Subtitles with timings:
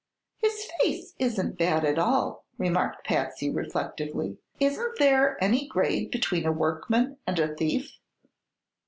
[0.39, 4.39] "His face isn't bad at all," remarked Patsy, reflectively.
[4.59, 7.99] "Isn't there any grade between a workman and a thief?"